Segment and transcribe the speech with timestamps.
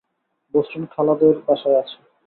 [0.53, 1.97] বোস্টনে খালাদের বাসায় আছে।